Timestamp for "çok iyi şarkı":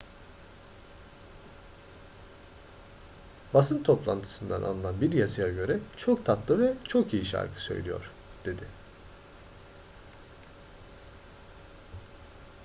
6.87-7.61